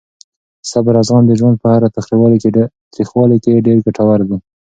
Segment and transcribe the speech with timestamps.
[0.71, 1.87] صبر او زغم د ژوند په هره
[2.95, 4.37] تریخوالې کې ډېر ګټور دي.